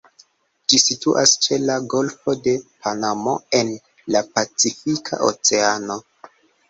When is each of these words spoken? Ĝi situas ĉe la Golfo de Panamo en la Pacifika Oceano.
Ĝi 0.71 0.77
situas 0.83 1.33
ĉe 1.47 1.59
la 1.65 1.75
Golfo 1.93 2.35
de 2.47 2.55
Panamo 2.85 3.35
en 3.59 3.71
la 4.17 4.25
Pacifika 4.33 5.21
Oceano. 5.29 5.99